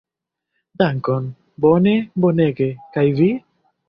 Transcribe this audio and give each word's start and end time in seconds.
Dankon, 0.81 1.27
bone, 1.65 1.93
bonege, 2.25 2.71
kaj 2.97 3.05
vi? 3.21 3.29